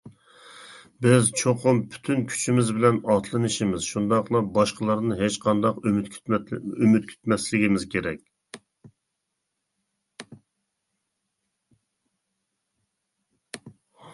بىز 1.05 1.27
چوقۇم 1.41 1.81
پۈتۈن 1.95 2.23
كۈچىمىز 2.31 2.71
بىلەن 2.77 2.97
ئاتلىنىشىمىز، 3.15 3.89
شۇنداقلا 3.89 4.41
باشقىلاردىن 4.55 5.17
ھېچقانداق 5.19 5.77
ئۈمىد 5.89 6.09
كۈتمەسلىكىمىز 6.15 7.87
كېرەك. 7.93 8.25